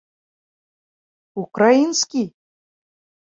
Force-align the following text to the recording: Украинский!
Украинский! 1.43 2.23